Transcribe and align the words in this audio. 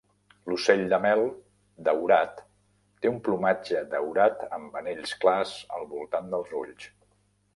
L'ocell 0.51 0.79
de 0.93 0.97
mel 1.01 1.19
daurat 1.89 2.39
té 3.05 3.11
un 3.11 3.19
plomatge 3.27 3.83
daurat 3.93 4.41
amb 4.59 4.81
anells 4.83 5.15
clars 5.25 5.55
al 5.77 5.89
voltant 5.95 6.33
dels 6.35 6.57
ulls. 6.63 6.89